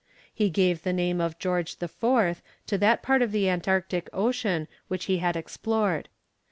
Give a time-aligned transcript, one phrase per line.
[0.33, 2.41] He gave the name of George IV.
[2.65, 6.09] to that part of the Antarctic Ocean which he had explored.